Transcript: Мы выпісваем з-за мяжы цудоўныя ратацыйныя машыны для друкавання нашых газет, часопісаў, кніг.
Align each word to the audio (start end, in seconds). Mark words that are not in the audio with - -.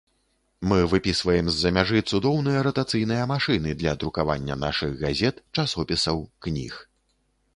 Мы 0.69 0.77
выпісваем 0.93 1.49
з-за 1.55 1.71
мяжы 1.77 1.99
цудоўныя 2.11 2.63
ратацыйныя 2.67 3.27
машыны 3.33 3.75
для 3.81 3.93
друкавання 4.03 4.55
нашых 4.65 4.95
газет, 5.05 5.35
часопісаў, 5.61 6.17
кніг. 6.47 6.73